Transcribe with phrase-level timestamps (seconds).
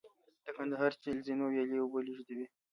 [0.45, 2.47] د کندهار چل زینو ویالې اوبه لېږدوي